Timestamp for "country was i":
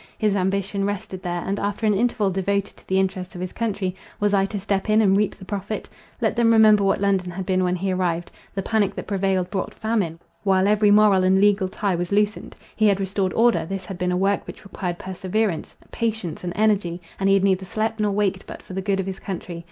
3.53-4.47